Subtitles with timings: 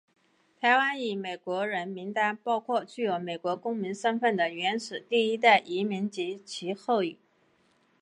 [0.59, 7.19] 台湾裔美国人名单包括具有美国公民身份的原始第一代移民及其后裔。